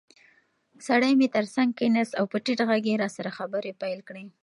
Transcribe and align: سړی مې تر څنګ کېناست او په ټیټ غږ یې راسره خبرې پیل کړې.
سړی 0.87 1.11
مې 1.19 1.27
تر 1.35 1.45
څنګ 1.55 1.69
کېناست 1.79 2.13
او 2.19 2.25
په 2.31 2.37
ټیټ 2.45 2.59
غږ 2.69 2.83
یې 2.91 3.01
راسره 3.03 3.29
خبرې 3.37 3.71
پیل 3.81 3.99
کړې. 4.07 4.25